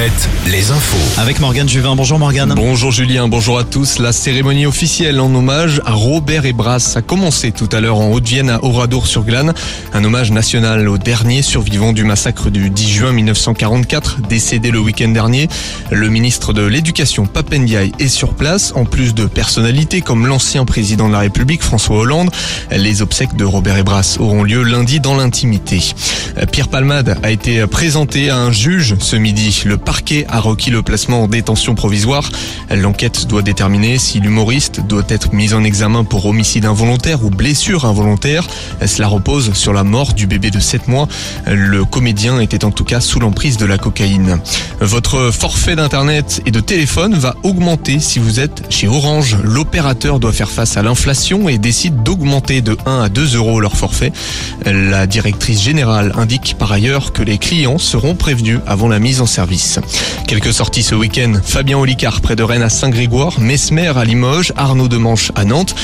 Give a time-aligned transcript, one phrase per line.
[0.00, 1.20] Alouette, les infos.
[1.20, 1.94] Avec Morgane Juvin.
[1.94, 2.54] Bonjour Morgane.
[2.56, 3.98] Bonjour Julien, bonjour à tous.
[3.98, 8.48] La cérémonie officielle en hommage à Robert Ebras a commencé tout à l'heure en Haute-Vienne
[8.48, 9.52] à Oradour-sur-Glane.
[9.92, 15.08] Un hommage national au dernier survivant du massacre du 10 juin 1944, décédé le week-end
[15.08, 15.48] dernier.
[15.90, 21.08] Le ministre de l'Éducation, Papendiaï, est sur place, en plus de personnalités comme l'ancien président
[21.08, 22.30] de la République, François Hollande.
[22.70, 25.80] Les obsèques de Robert Ebras auront lieu lundi dans l'intimité.
[26.52, 29.62] Pierre Palmade a été présenté à un juge ce midi.
[29.66, 32.30] Le parquet a requis le placement en détention provisoire.
[32.70, 37.86] L'enquête doit déterminer si l'humoriste doit être mis en examen pour homicide involontaire ou blessure
[37.86, 38.46] involontaire.
[38.86, 41.08] Cela repose sur la mort du bébé de 7 mois.
[41.48, 44.38] Le comédien était en tout cas sous l'emprise de la cocaïne.
[44.78, 49.38] Votre forfait d'internet et de téléphone va augmenter si vous êtes chez Orange.
[49.42, 53.76] L'opérateur doit faire face à l'inflation et décide d'augmenter de 1 à 2 euros leur
[53.76, 54.12] forfait.
[54.64, 59.26] La directrice générale indique par ailleurs que les clients seront prévenus avant la mise en
[59.26, 59.79] service.
[60.26, 61.32] Quelques sorties ce week-end.
[61.42, 65.74] Fabien Olicard près de Rennes à Saint-Grégoire, Mesmer à Limoges, Arnaud de Manche à Nantes.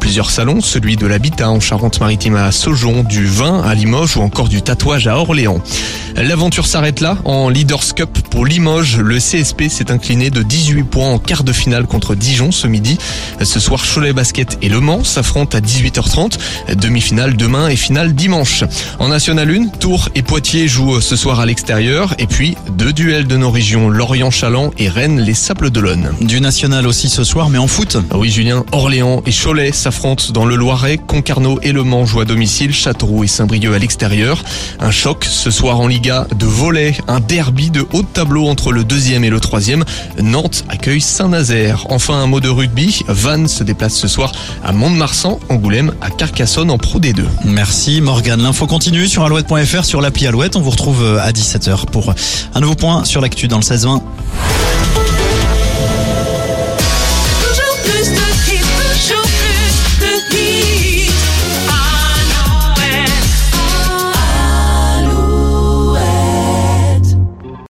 [0.00, 4.48] Plusieurs salons, celui de l'habitat en Charente-Maritime à Saujon, du vin à Limoges ou encore
[4.48, 5.60] du tatouage à Orléans.
[6.16, 8.96] L'aventure s'arrête là en Leaders Cup pour Limoges.
[8.96, 12.96] Le CSP s'est incliné de 18 points en quart de finale contre Dijon ce midi.
[13.42, 16.38] Ce soir, Cholet Basket et Le Mans s'affrontent à 18h30.
[16.74, 18.64] Demi-finale demain et finale dimanche.
[18.98, 22.14] En National 1, Tours et Poitiers jouent ce soir à l'extérieur.
[22.18, 26.12] Et puis, deux duels de nos régions, Lorient-Chaland et Rennes, les Sables d'Olonne.
[26.20, 27.96] Du national aussi ce soir, mais en foot.
[28.10, 30.98] Ah oui, Julien, Orléans et Cholet s'affrontent dans le Loiret.
[30.98, 32.72] Concarneau et Le Mans jouent à domicile.
[32.72, 34.42] Châteauroux et Saint-Brieuc à l'extérieur.
[34.80, 36.96] Un choc ce soir en Liga de volet.
[37.08, 39.84] Un derby de haut de tableau entre le deuxième et le troisième.
[40.20, 41.86] Nantes accueille Saint-Nazaire.
[41.90, 43.00] Enfin, un mot de rugby.
[43.08, 44.32] Vannes se déplace ce soir
[44.64, 47.24] à Mont-de-Marsan, Angoulême, à Carcassonne en Pro D2.
[47.44, 48.42] Merci Morgane.
[48.42, 50.56] L'info continue sur alouette.fr, sur l'appli Alouette.
[50.56, 52.14] On vous retrouve à 17h pour
[52.54, 54.00] un nouveau point sur l'actu dans le 16-20.